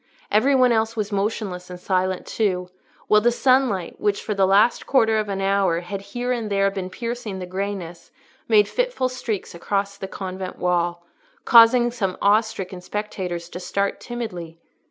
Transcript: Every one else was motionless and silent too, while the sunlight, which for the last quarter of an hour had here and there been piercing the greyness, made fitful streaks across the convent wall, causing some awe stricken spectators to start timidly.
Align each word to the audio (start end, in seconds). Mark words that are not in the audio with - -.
Every 0.31 0.55
one 0.55 0.71
else 0.71 0.95
was 0.95 1.11
motionless 1.11 1.69
and 1.69 1.79
silent 1.79 2.25
too, 2.25 2.69
while 3.07 3.21
the 3.21 3.31
sunlight, 3.31 3.99
which 4.01 4.23
for 4.23 4.33
the 4.33 4.47
last 4.47 4.87
quarter 4.87 5.19
of 5.19 5.29
an 5.29 5.41
hour 5.41 5.81
had 5.81 6.01
here 6.01 6.31
and 6.31 6.49
there 6.49 6.71
been 6.71 6.89
piercing 6.89 7.37
the 7.37 7.45
greyness, 7.45 8.09
made 8.47 8.67
fitful 8.67 9.09
streaks 9.09 9.53
across 9.53 9.97
the 9.97 10.07
convent 10.07 10.57
wall, 10.57 11.05
causing 11.45 11.91
some 11.91 12.17
awe 12.19 12.41
stricken 12.41 12.81
spectators 12.81 13.47
to 13.49 13.59
start 13.59 13.99
timidly. 13.99 14.57